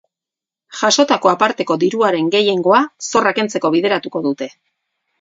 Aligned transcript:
Jasotako 0.79 1.31
aparteko 1.33 1.77
diruaren 1.85 2.33
gehiengoa 2.39 2.83
zorra 3.13 3.37
kentzeko 3.41 3.75
bideratuko 3.79 4.27
dute. 4.29 4.55